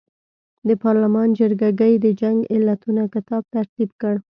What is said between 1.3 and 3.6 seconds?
جرګه ګۍ د جنګ علتونو کتاب